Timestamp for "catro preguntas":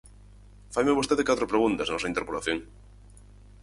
1.29-1.87